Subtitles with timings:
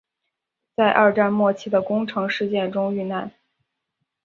[0.75, 3.31] 在二战末期的宫城事件中遇难。